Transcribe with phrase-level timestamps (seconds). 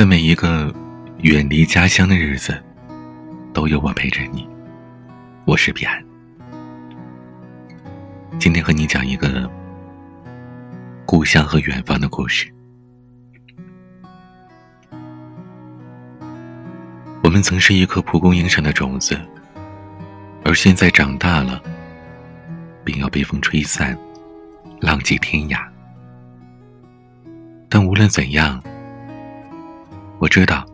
[0.00, 0.74] 在每一个
[1.18, 2.58] 远离家乡的日子，
[3.52, 4.48] 都有我陪着你。
[5.44, 6.02] 我是彼岸，
[8.38, 9.46] 今天和你讲一个
[11.04, 12.50] 故乡和远方的故事。
[17.22, 19.20] 我们曾是一颗蒲公英上的种子，
[20.46, 21.62] 而现在长大了，
[22.84, 23.94] 便要被风吹散，
[24.80, 25.62] 浪迹天涯。
[27.68, 28.62] 但无论怎样，
[30.20, 30.66] 我知道，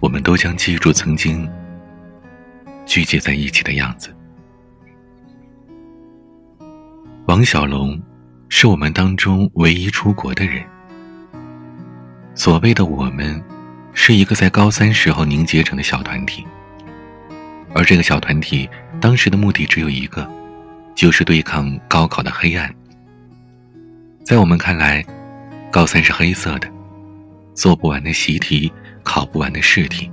[0.00, 1.50] 我们都将记住曾经
[2.86, 4.14] 聚集在一起的样子。
[7.26, 8.00] 王小龙
[8.48, 10.62] 是我们当中唯一出国的人。
[12.36, 13.42] 所谓的我们，
[13.94, 16.46] 是一个在高三时候凝结成的小团体，
[17.74, 20.24] 而这个小团体当时的目的只有一个，
[20.94, 22.72] 就是对抗高考的黑暗。
[24.24, 25.04] 在我们看来，
[25.72, 26.73] 高三是黑色的。
[27.54, 28.70] 做不完的习题，
[29.02, 30.10] 考不完的试题，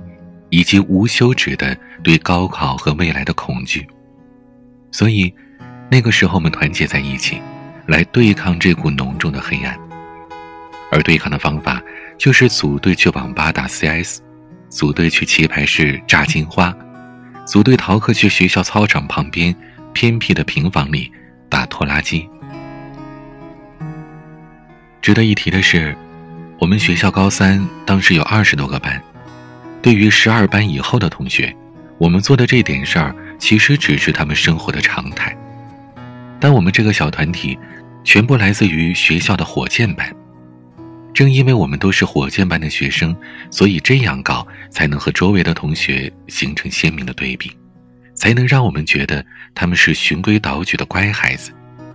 [0.48, 3.86] 以及无休止的对高考和未来的恐惧。
[4.92, 5.32] 所以，
[5.90, 7.42] 那个时候我们团结在一起，
[7.86, 9.76] 来对抗这股浓重的黑暗。
[10.90, 11.82] 而对抗的方法，
[12.16, 14.20] 就是组队去网吧打 CS，
[14.68, 16.74] 组队去棋牌室炸金花，
[17.44, 19.54] 组队逃课去学校操场旁边
[19.92, 21.10] 偏僻的平房里
[21.48, 22.28] 打拖拉机。
[25.00, 25.96] 值得一提的是。
[26.62, 29.02] 我们学校高三当时有二十多个班，
[29.82, 31.52] 对于十二班以后的同学，
[31.98, 35.36] 我们做的这点事儿其实只是他们生活的常态。
[36.38, 37.58] 但我们这个小团体，
[38.04, 40.14] 全部来自于学校的火箭班。
[41.12, 43.14] 正因为我们都是火箭班的学生，
[43.50, 47.50] 所以这样搞才能和周围的同学形成鲜明的对比，
[48.14, 51.50] 才能让我们觉得他们是循规蹈矩的乖孩子，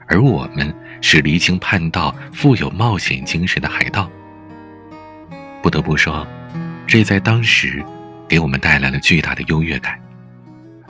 [0.09, 4.11] 而我们是离经叛道、富有冒险精神的海盗。
[5.67, 6.25] 不得不说，
[6.87, 7.83] 这在当时
[8.25, 9.99] 给我们带来了巨大的优越感，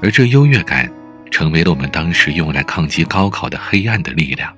[0.03, 0.87] 而这优越感
[1.31, 4.55] 成为了我们当时用来抗击高考的黑暗的力量。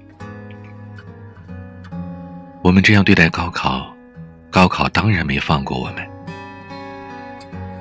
[2.61, 3.95] 我们这样对待高考，
[4.51, 6.05] 高考当然没放过我们。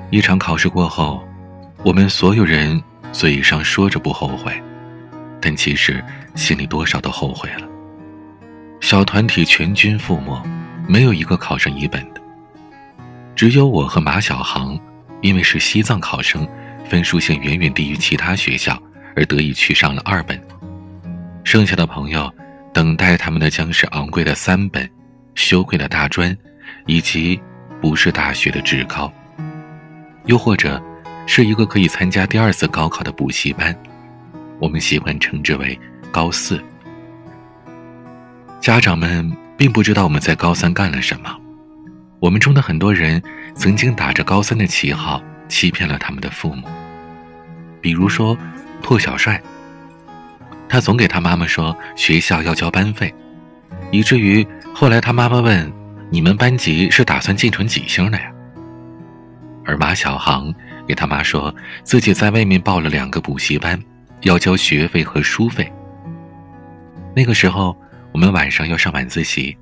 [0.09, 1.21] 一场考试过后，
[1.83, 2.81] 我们所有人
[3.11, 4.53] 嘴上说着不后悔，
[5.41, 6.01] 但其实
[6.35, 7.67] 心里多少都后悔了。
[8.79, 10.41] 小团体全军覆没，
[10.87, 12.18] 没有一个考上一本的。
[13.39, 14.77] 只有我和马小航，
[15.21, 16.45] 因为是西藏考生，
[16.83, 18.77] 分数线远远低于其他学校，
[19.15, 20.37] 而得以去上了二本。
[21.45, 22.29] 剩下的朋友，
[22.73, 24.85] 等待他们的将是昂贵的三本、
[25.35, 26.37] 羞愧的大专，
[26.85, 27.39] 以及
[27.79, 29.09] 不是大学的职高，
[30.25, 30.77] 又或者
[31.25, 33.73] 是一个可以参加第二次高考的补习班，
[34.59, 35.79] 我们习惯称之为
[36.11, 36.61] 高四。
[38.59, 41.33] 家长们并不知道我们在高三干了什么。
[42.19, 43.21] 我们中的很多人
[43.55, 46.67] 曾经打着高三的旗号欺骗了他们的父母，
[47.81, 48.37] 比如说
[48.81, 49.41] 拓小帅，
[50.67, 53.13] 他总给他妈妈说学校要交班费，
[53.91, 55.71] 以至于后来他妈妈问
[56.11, 58.31] ：“你们班级是打算进成几星的呀？”
[59.65, 60.53] 而马小航
[60.87, 61.53] 给他妈说
[61.83, 63.81] 自己在外面报了两个补习班，
[64.23, 65.71] 要交学费和书费。
[67.15, 67.75] 那个时候
[68.11, 69.57] 我们晚上要上晚自习。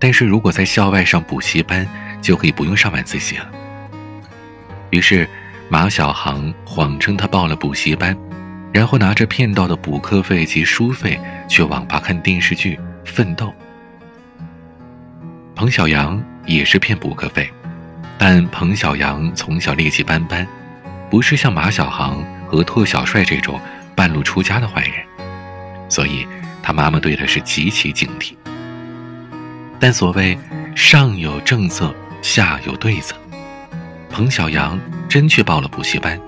[0.00, 1.86] 但是如果在校外上补习班，
[2.22, 3.46] 就可以不用上晚自习了。
[4.88, 5.28] 于是，
[5.68, 8.16] 马小航谎称他报了补习班，
[8.72, 13.46] 然后拿着骗到的补课费及书费去网吧看电视剧《奋斗》。
[15.54, 17.48] 彭小阳也是骗补课费，
[18.16, 20.46] 但彭小阳从小劣迹斑斑，
[21.10, 23.60] 不是像马小航和拓小帅这种
[23.94, 24.94] 半路出家的坏人，
[25.90, 26.26] 所以
[26.62, 28.34] 他妈妈对他是极其警惕。
[29.80, 30.38] 但所谓
[30.76, 33.16] 上有政策，下有对策。
[34.10, 36.20] 彭小阳真去报了补习班，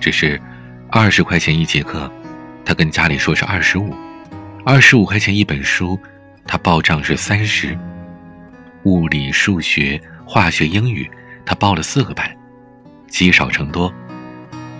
[0.00, 0.40] 只是
[0.88, 2.10] 二十块钱一节课，
[2.64, 3.92] 他跟家里说是二十五；
[4.64, 5.98] 二十五块钱一本书，
[6.46, 7.76] 他报账是三十。
[8.84, 11.10] 物理、数学、化学、英语，
[11.44, 12.30] 他报了四个班，
[13.08, 13.92] 积少成多。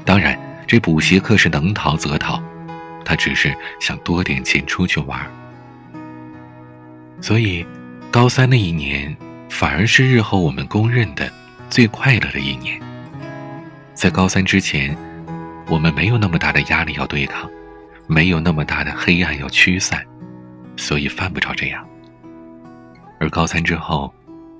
[0.05, 2.41] 当然，这补习课是能逃则逃，
[3.05, 5.19] 他只是想多点钱出去玩。
[7.25, 7.65] 所以，
[8.11, 9.17] 高三那一年
[9.49, 11.33] 反而是日后我们公认的
[11.71, 12.79] 最快乐的一年。
[13.95, 14.95] 在高三之前，
[15.71, 17.51] 我们没有那么大的压力要对抗，
[18.07, 20.05] 没有那么大的黑暗要驱散，
[20.77, 21.83] 所以犯不着这样。
[23.19, 24.13] 而高三之后，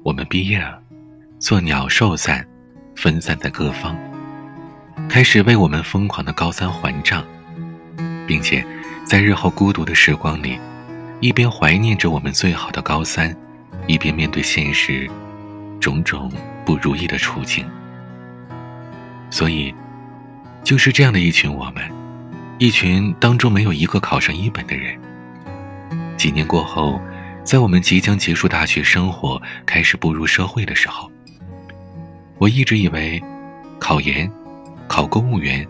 [0.03, 0.81] 我们毕业了，
[1.39, 2.49] 做鸟兽散，
[2.97, 3.95] 分散在各方，
[5.07, 7.23] 开始为我们疯狂的高三还账，
[8.27, 8.65] 并且
[9.05, 10.59] 在日后孤独的时光里。
[11.21, 13.35] 一边怀念着我们最好的高三，
[13.87, 15.09] 一边面对现实，
[15.81, 16.31] 种种
[16.65, 17.65] 不如意的处境。
[19.31, 19.75] 所以，
[20.63, 21.83] 就是这样的一群我们，
[22.59, 24.99] 一群当中没有一个考上一本的人。
[26.17, 27.01] 几年过后，
[27.43, 31.11] 在我们即将结束大学生活，开始步入社会的时候，
[32.39, 33.23] 我一直以为，
[33.79, 34.31] 考研、
[34.87, 35.67] 考公务员、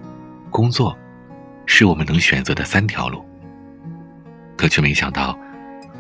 [0.50, 0.97] 工作，
[1.64, 3.25] 是我们能选择的三条路。
[4.64, 5.38] 可却没想到，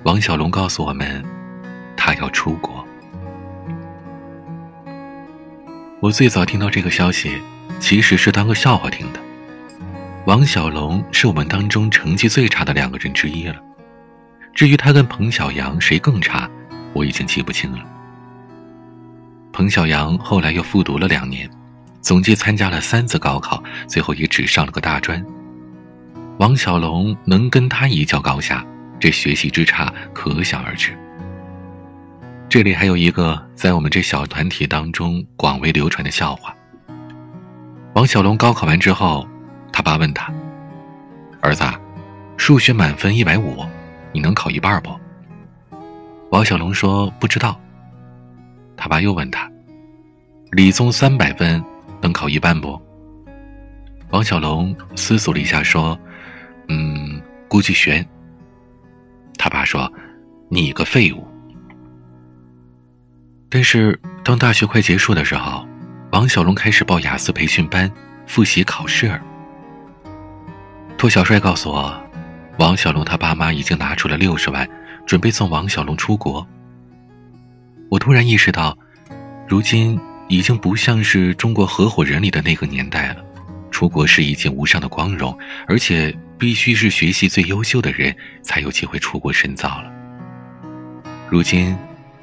[0.04, 1.22] 王小龙告诉我们，
[1.98, 2.82] 他要出国。
[6.00, 7.38] 我最早听到这个消息。
[7.78, 9.20] 其实是当个笑话听的。
[10.24, 13.56] 王小龙是我们当中成绩最差的两个人之一了。
[14.54, 16.48] 至于他跟彭小阳谁更差，
[16.94, 17.84] 我已经记不清了。
[19.52, 21.50] 彭小阳后来又复读了两年，
[22.00, 25.22] 总计参加了三次高考，最后也只上了个大专。
[26.38, 28.66] 王小龙能跟他一较高下，
[28.98, 30.98] 这学习之差可想而知。
[32.48, 36.54] 这里还有一个在我们这小团体当中广为流传的笑话。
[37.94, 39.26] 王小龙高考完之后，
[39.72, 40.32] 他爸问他
[41.40, 41.64] ：“儿子，
[42.36, 43.64] 数学满分一百五，
[44.12, 44.90] 你能考一半不？”
[46.30, 47.58] 王小龙说：“不知道。”
[48.76, 49.48] 他爸又问他
[50.50, 51.64] ：“理综三百分，
[52.00, 52.80] 能考一半不？”
[54.10, 55.98] 王小龙思索了一下说
[56.68, 58.06] ：“嗯，估计悬。”
[59.38, 59.92] 他爸说
[60.48, 61.26] ：“你个废物！”
[63.50, 65.66] 但是当大学快结束的时候。
[66.12, 67.90] 王小龙开始报雅思培训班，
[68.24, 69.20] 复习考试。
[70.96, 71.92] 托小帅告诉我，
[72.56, 74.64] 王小龙他爸妈已经拿出了六十万，
[75.04, 76.46] 准备送王小龙出国。
[77.90, 78.78] 我突然意识到，
[79.48, 83.24] 如今已经不像是中国合伙人里的那个年代了，
[83.72, 89.90] 出国是一件无上的光荣，而且必须是学习最优秀的人才有机会出国深造了。
[91.28, 91.76] 如今，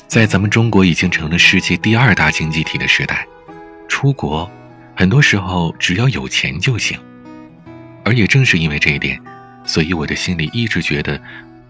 [0.08, 3.28] 在咱们中国已经成了世界第二大经济体的时代。
[3.88, 4.50] 出国，
[4.96, 7.00] 很多时候只要有钱就行，
[8.06, 9.20] 而也正是因为这一点，
[9.66, 11.22] 所以我的心里一直觉得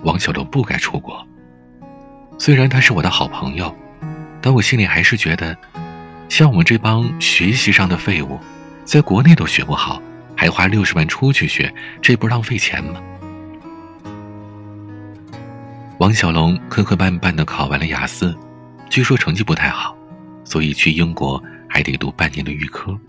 [0.04, 1.26] 王小龙不该出国。
[2.38, 3.76] 虽然他是我的好朋友，
[4.42, 5.58] 但我心里还是觉得，
[6.30, 8.40] 像我们这帮学习上的废物，
[8.84, 10.02] 在国内都学不好，
[10.42, 11.72] 还花六十万出去学，
[12.02, 13.00] 这不浪费钱吗？
[16.00, 18.36] 王小龙磕磕绊绊的考完了雅思，
[18.90, 19.96] 据说成绩不太好，
[20.44, 21.40] 所以去英国。
[21.70, 23.00] 还得读半年的预科。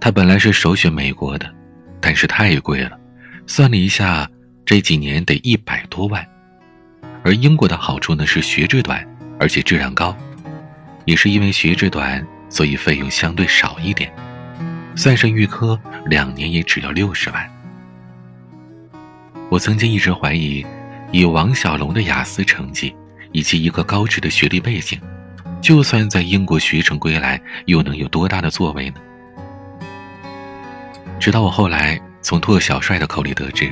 [0.00, 1.52] 他本来是首选美国的，
[2.00, 2.96] 但是太贵了，
[3.44, 4.26] 算了一下，
[4.64, 6.24] 这几年得一百多万。
[7.24, 9.04] 而英国的好处呢是学制短，
[9.40, 10.16] 而且质量高，
[11.06, 14.10] 也是因为学制短，所以费用相对少一点。
[14.94, 17.50] 算上预科，两年也只要六十万。
[19.50, 20.64] 我曾经一直怀疑，
[21.10, 22.94] 以王小龙的雅思成绩，
[23.32, 25.00] 以及一个高质的学历背景。
[25.60, 28.96] 就算在英国学成归来，又能有多大的作为呢？
[31.18, 33.70] 直到我后来从拓小帅的口里得知，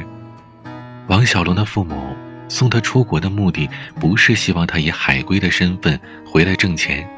[1.06, 2.14] 王小龙的父母
[2.48, 3.68] 送他出国的目的，
[3.98, 7.08] 不是希望他以海归的身份回来挣钱，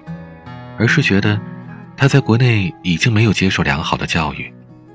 [0.79, 1.41] 而是觉得
[2.01, 4.51] 他在国内已经没有接受良好的教育，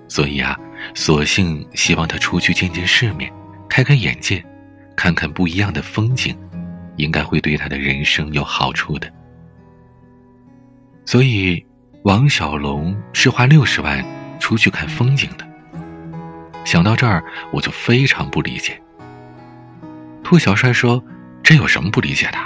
[0.07, 0.57] 所以啊，
[0.95, 3.31] 索性希望他出去见见世面，
[3.69, 4.43] 开开眼界，
[4.95, 6.35] 看看不一样的风景，
[6.95, 9.07] 应该会对他的人生有好处的。
[11.05, 11.63] 所以，
[12.05, 14.03] 王小龙是花六十万
[14.39, 15.45] 出去看风景的。
[16.65, 18.81] 想到这儿，我就非常不理解。
[20.23, 20.99] 兔小帅说
[21.43, 22.37] ：“这有什么不理解的？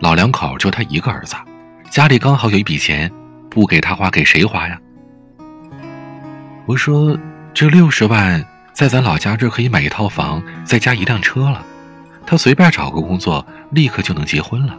[0.00, 1.36] 老两口就他一个儿子，
[1.90, 3.10] 家里刚好有一笔钱，
[3.52, 4.80] 不给他花，给谁花呀？”
[6.64, 7.18] 我说
[7.52, 8.42] ：“这六十万
[8.72, 11.64] 在咱老家这可以买一套房，再加一辆车了。
[12.26, 14.78] 他随便找个工作，立刻就能结婚了。”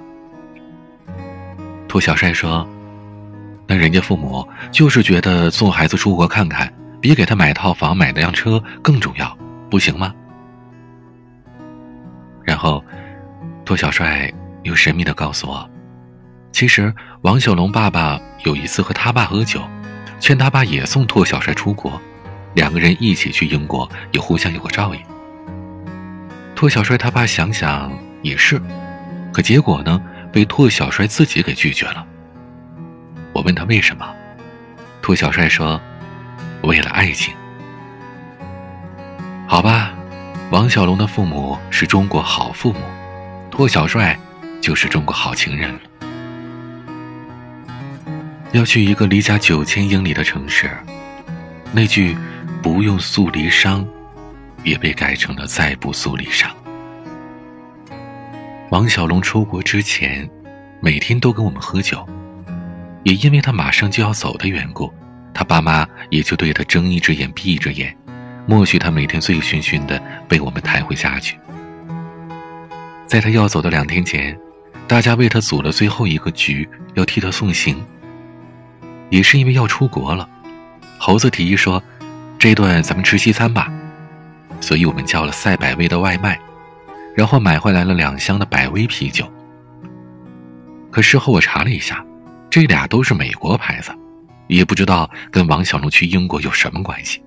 [1.87, 2.67] 兔小帅说。
[3.65, 9.37] 那人家父母就是觉得送孩子出国看看，比给他买套房、买辆车更重要，
[9.69, 10.13] 不行吗？
[12.43, 12.83] 然后，
[13.63, 14.29] 托小帅
[14.63, 15.67] 又神秘的告诉我，
[16.51, 19.61] 其实王小龙爸爸有一次和他爸喝酒，
[20.19, 21.99] 劝他爸也送拓小帅出国，
[22.53, 25.01] 两个人一起去英国，也互相有个照应。
[26.53, 28.61] 拓小帅他爸想想也是，
[29.31, 30.01] 可结果呢，
[30.33, 32.05] 被拓小帅自己给拒绝了。
[33.31, 34.05] 我问他为什么，
[35.01, 35.79] 拓小帅说
[36.63, 37.33] ：“为了爱情。”
[39.47, 39.93] 好吧，
[40.51, 42.79] 王小龙的父母是中国好父母，
[43.49, 44.19] 拓小帅
[44.59, 45.79] 就是中国好情人了。
[48.53, 50.69] 要去一个离家九千英里的城市，
[51.71, 52.15] 那句
[52.63, 53.85] “不用诉离殇”，
[54.63, 56.47] 也被改成了“再不诉离殇”。
[58.71, 60.27] 王小龙出国之前。
[60.83, 62.05] 每天都跟我们喝酒。
[63.03, 64.91] 也因为他马上就要走的缘故，
[65.33, 67.95] 他爸妈也就对他睁一只眼闭一只眼，
[68.45, 71.39] 默许他每天醉醺醺的被我们抬回家去。
[73.07, 74.37] 在他要走的两天前，
[74.85, 77.81] 大家为他组了最后一个局，要替他送行。
[79.13, 80.27] 也是因为要出国了，
[80.97, 81.81] 猴子提议说
[82.39, 83.71] ：“这顿咱们吃西餐吧。”
[84.59, 86.39] 所以我们叫了赛百味的外卖，
[87.15, 89.31] 然后买回来了两箱的百威啤酒。
[90.89, 92.03] 可事后我查了一下，
[92.49, 93.91] 这俩都是美国牌子，
[94.47, 97.21] 也不知道跟王小龙去英国有什么关系。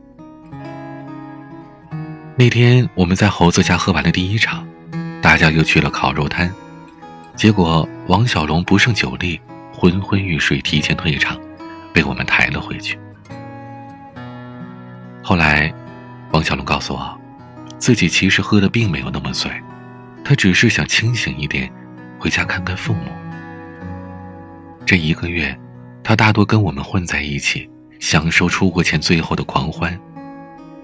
[2.34, 4.66] 那天我们在猴子家喝完了第一场，
[5.22, 6.52] 大家又去了烤肉摊，
[7.36, 9.40] 结果王小龙不胜酒力，
[9.72, 11.38] 昏昏欲睡，提前退场，
[11.96, 12.98] 被我们抬了回去。
[15.22, 15.72] 后来，
[16.30, 17.18] 王小龙告诉我。
[17.78, 19.50] 自己其实喝的并没有那么醉，
[20.24, 21.72] 他只是想清醒一点，
[22.18, 23.02] 回家看看父母。
[24.84, 25.58] 这一个月，
[26.02, 29.98] 他大多跟我们混在一起，享受出国前最后的狂欢，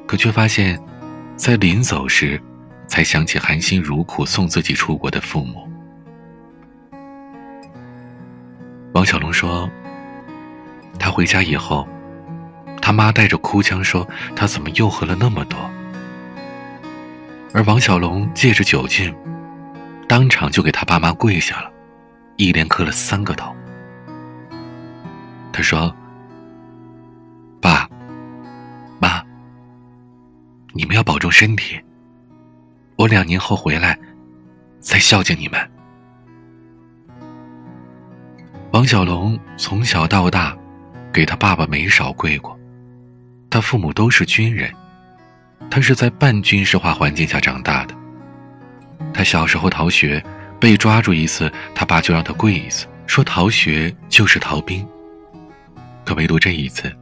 [0.06, 0.80] 可却发现，
[1.34, 2.40] 在临走时，
[2.86, 5.68] 才想起含辛茹苦送自己出国的父母。
[8.92, 9.68] 王小龙说
[10.98, 11.86] ：“他回家以后，
[12.80, 14.06] 他妈带着哭腔说
[14.36, 15.58] ：‘他怎么又喝了那么多？’”
[17.54, 19.14] 而王小龙借着酒劲，
[20.08, 21.70] 当场就给他爸妈跪下了，
[22.36, 23.54] 一连磕了三个头。
[25.52, 25.94] 他说
[27.60, 27.86] ：“爸
[28.98, 29.22] 妈，
[30.72, 31.78] 你们要保重身体。
[32.96, 33.98] 我两年后回来，
[34.80, 35.60] 再孝敬你们。”
[38.72, 40.56] 王小龙从小到大，
[41.12, 42.58] 给他爸爸没少跪过，
[43.50, 44.72] 他父母都是军人。
[45.70, 47.94] 他是在半军事化环境下长大的。
[49.14, 50.22] 他小时候逃学，
[50.58, 54.86] 被抓住一次，他爸就让他跪一次，说逃学就是逃兵。
[56.04, 56.92] 可唯独这一次，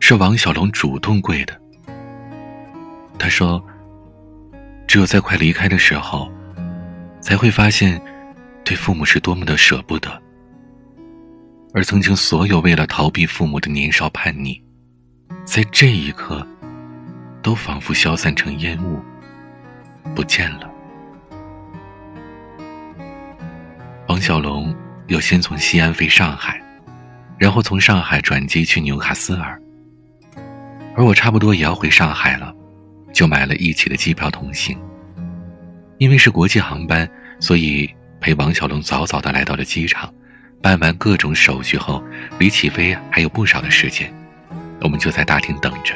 [0.00, 1.60] 是王小龙主动跪的。
[3.18, 3.62] 他说
[4.86, 6.30] ：“只有在快离开的时候，
[7.20, 8.00] 才会发现，
[8.64, 10.22] 对父母是多么的舍不得。
[11.72, 14.60] 而曾经所有为了逃避父母的年少叛逆，
[15.44, 16.46] 在这一刻。”
[17.42, 19.00] 都仿佛消散成烟雾，
[20.16, 20.68] 不见了。
[24.08, 24.74] 王小龙
[25.06, 26.60] 要先从西安飞上海，
[27.38, 29.56] 然后从上海转机去纽卡斯尔，
[30.96, 32.52] 而我差不多也要回上海了，
[33.12, 34.76] 就买了一起的机票同行。
[35.98, 37.08] 因为是国际航班，
[37.38, 37.88] 所以
[38.20, 40.12] 陪王小龙早早的来到了机场，
[40.60, 42.02] 办完各种手续后，
[42.38, 44.12] 离起飞还有不少的时间，
[44.80, 45.94] 我们就在大厅等着。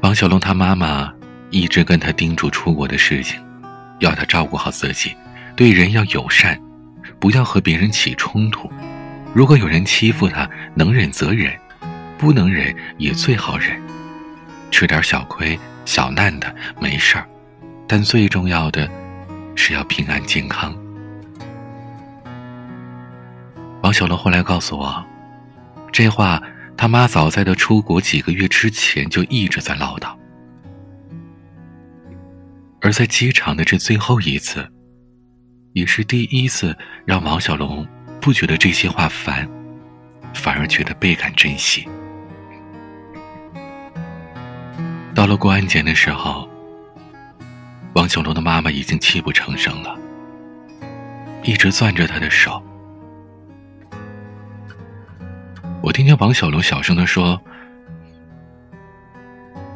[0.00, 1.12] 王小龙他妈妈
[1.50, 3.40] 一直跟他叮嘱出国的事情，
[4.00, 5.14] 要他照顾好自己，
[5.56, 6.60] 对人要友善，
[7.18, 8.70] 不要和别人起冲突。
[9.32, 11.52] 如果有人欺负他，能忍则忍，
[12.18, 13.80] 不能忍也最好忍。
[14.70, 17.26] 吃点小亏、小难的没事儿，
[17.88, 18.90] 但最重要的
[19.54, 20.76] 是要平安健康。
[23.84, 25.04] 王小龙后来告诉我，
[25.92, 26.42] 这话。
[26.76, 30.12] 他妈早在他出国几个月之前就一直在唠叨，
[32.80, 34.68] 而在机场的这最后一次，
[35.72, 37.86] 也是第一次让王小龙
[38.20, 39.48] 不觉得这些话烦，
[40.34, 41.86] 反而觉得倍感珍惜。
[45.14, 46.48] 到了过安检的时候，
[47.94, 49.96] 王小龙的妈妈已经泣不成声了，
[51.44, 52.60] 一直攥着他的手。
[55.84, 57.38] 我听见王小龙小声的说：“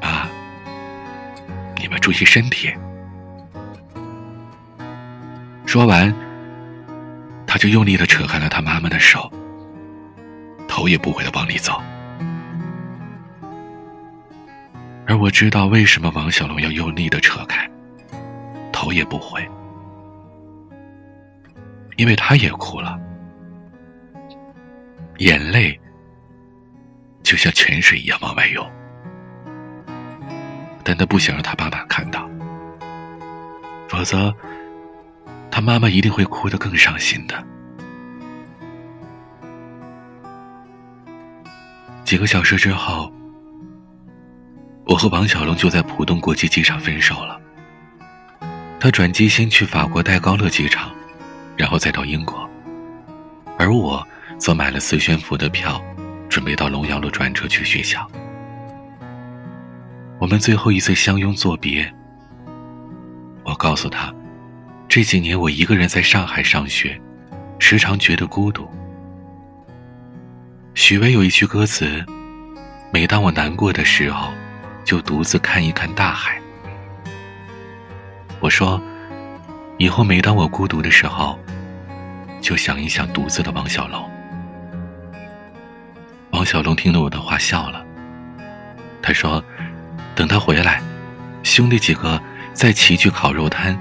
[0.00, 0.26] 啊，
[1.76, 2.72] 你们注意身体。”
[5.68, 6.10] 说完，
[7.46, 9.30] 他就用力的扯开了他妈妈的手，
[10.66, 11.78] 头也不回的往里走。
[15.06, 17.70] 而我知道为什么王小龙要用力的扯开，
[18.72, 19.46] 头也不回，
[21.96, 22.98] 因为他也哭了，
[25.18, 25.78] 眼泪。
[27.28, 28.66] 就像泉水一样往外涌，
[30.82, 32.26] 但他不想让他爸爸看到，
[33.86, 34.34] 否则
[35.50, 37.44] 他妈妈一定会哭得更伤心的。
[42.02, 43.12] 几个小时之后，
[44.86, 47.38] 我和王小龙就在浦东国际机场分手了。
[48.80, 50.90] 他转机先去法国戴高乐机场，
[51.58, 52.48] 然后再到英国，
[53.58, 54.02] 而我
[54.38, 55.78] 则买了四宣府的票。
[56.38, 58.08] 准备到龙阳路转车去学校。
[60.20, 61.92] 我们最后一次相拥作别。
[63.42, 64.14] 我告诉他，
[64.88, 66.96] 这几年我一个人在上海上学，
[67.58, 68.70] 时常觉得孤独。
[70.74, 72.06] 许巍有一句歌词
[72.94, 74.32] ：“每当我难过的时候，
[74.84, 76.40] 就独自看一看大海。”
[78.38, 78.80] 我说
[79.76, 81.36] ：“以后每当我孤独的时候，
[82.40, 84.08] 就想一想独自的王小龙。”
[86.38, 87.84] 王小龙听了我的话笑了，
[89.02, 89.42] 他说
[90.14, 90.80] ：“等他回来，
[91.42, 93.76] 兄弟几个再齐聚烤肉摊。”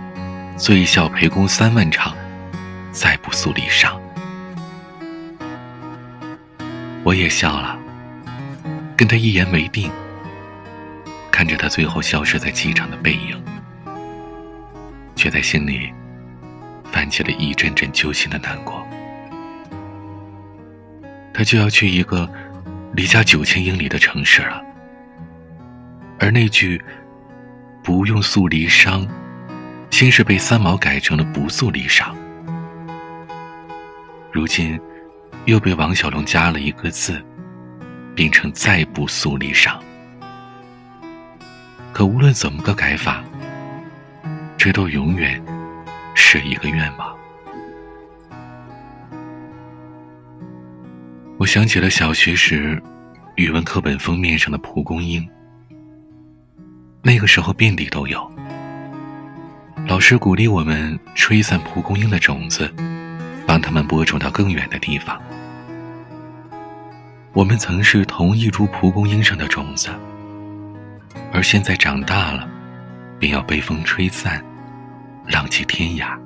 [0.58, 2.16] 醉笑陪公三万场，
[2.92, 3.96] 再不诉离殇。
[7.04, 7.78] 我也笑了，
[8.98, 9.92] 跟他一言为定。
[11.30, 13.40] 看着他最后消失在机场的背影，
[15.16, 15.94] 却在心里
[16.92, 18.84] 泛起了一阵阵揪心的难过。
[21.32, 22.28] 他就要去一个
[22.98, 24.60] 离家九千英里的城市了，
[26.18, 26.84] 而那句
[27.84, 29.08] “不用诉离殇”。
[29.92, 32.12] 先是被三毛改成了“不诉离殇”，
[34.34, 34.80] 如今
[35.46, 37.24] 又被王小龙加了一个字，
[38.16, 39.78] 变成“再不诉离殇”。
[41.94, 43.24] 可无论怎么个改法，
[44.58, 45.40] 这都永远
[46.16, 47.07] 是一个愿望。
[51.40, 52.82] 我想起了小学时
[53.36, 55.24] 语文课本封面上的蒲公英，
[57.04, 58.32] 那个时候遍地都有。
[59.86, 62.74] 老师鼓励我们吹散蒲公英的种子，
[63.46, 65.22] 帮他们播种到更远的地方。
[67.34, 69.90] 我们曾是同一株蒲公英上的种子，
[71.32, 72.50] 而现在长大了，
[73.20, 74.44] 便要被风吹散，
[75.28, 76.18] 浪迹天涯。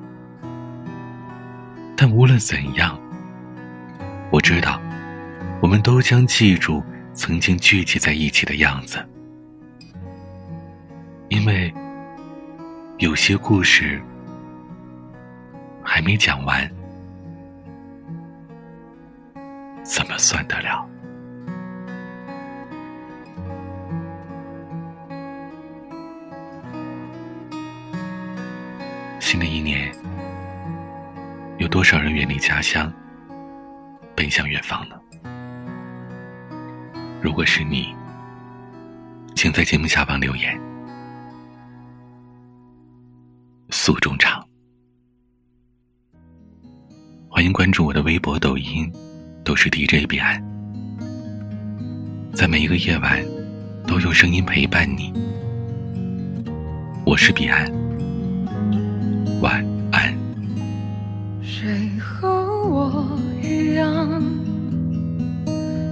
[1.97, 2.97] 但无论怎样，
[4.31, 4.81] 我知道，
[5.61, 8.97] 我们都将记住曾经聚集在一起的样子，
[11.29, 11.73] 因为。
[12.97, 13.99] 有些故事
[15.83, 16.71] 还没讲完，
[19.83, 20.87] 怎么算得了？
[29.19, 29.91] 新的一年，
[31.57, 32.93] 有多少人远离家乡，
[34.15, 34.95] 奔向远方呢？
[37.21, 37.93] 如果是你，
[39.35, 40.59] 请在节目下方留言。
[43.69, 44.43] 诉衷肠。
[47.29, 48.91] 欢迎关注我的微博、抖音，
[49.43, 50.43] 都是 DJ 彼岸，
[52.33, 53.23] 在每一个夜晚
[53.85, 55.13] 都有声音陪伴你。
[57.05, 57.71] 我是彼岸，
[59.41, 59.80] 晚安。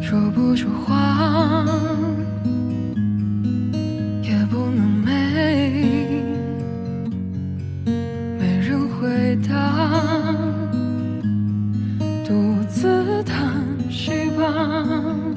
[0.09, 1.63] 说不出话
[4.23, 6.23] 也不能没
[8.39, 10.33] 没人回答
[12.25, 15.28] 独自叹息吧。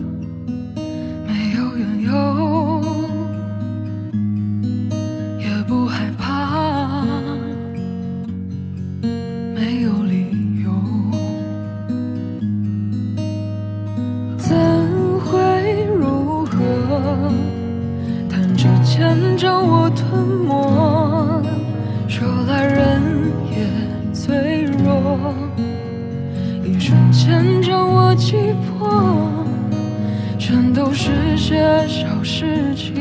[30.52, 31.56] 全都是些
[31.88, 32.92] 小事情，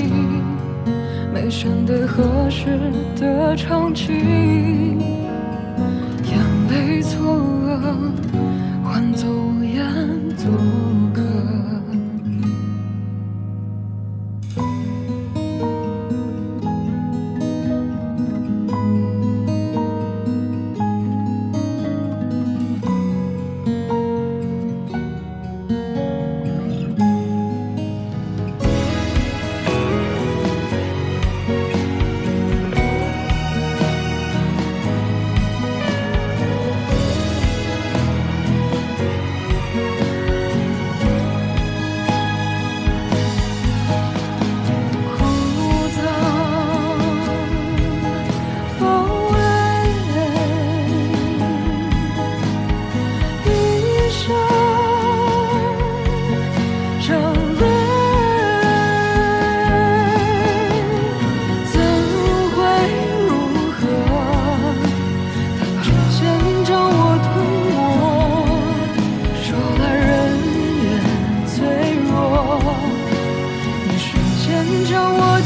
[1.34, 2.80] 没选对合适
[3.20, 5.21] 的场景。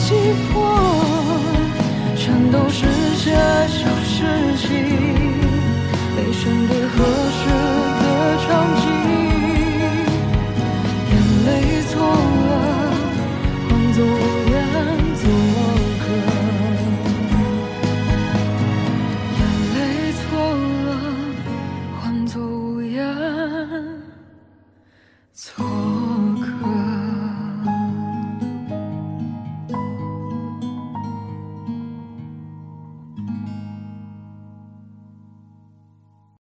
[0.06, 0.14] 击
[0.54, 0.62] 破
[2.16, 3.32] 全都是些
[3.68, 4.05] 小